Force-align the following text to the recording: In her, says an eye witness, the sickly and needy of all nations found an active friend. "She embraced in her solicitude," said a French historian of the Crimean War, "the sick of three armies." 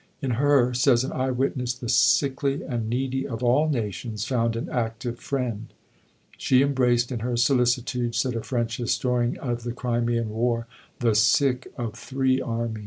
In 0.19 0.31
her, 0.31 0.73
says 0.73 1.03
an 1.03 1.11
eye 1.11 1.29
witness, 1.29 1.75
the 1.75 1.87
sickly 1.87 2.63
and 2.63 2.89
needy 2.89 3.27
of 3.27 3.43
all 3.43 3.69
nations 3.69 4.25
found 4.25 4.55
an 4.55 4.67
active 4.67 5.19
friend. 5.19 5.67
"She 6.39 6.63
embraced 6.63 7.11
in 7.11 7.19
her 7.19 7.37
solicitude," 7.37 8.15
said 8.15 8.33
a 8.35 8.41
French 8.41 8.77
historian 8.77 9.37
of 9.37 9.61
the 9.61 9.73
Crimean 9.73 10.29
War, 10.31 10.65
"the 11.01 11.13
sick 11.13 11.71
of 11.77 11.93
three 11.93 12.41
armies." 12.41 12.79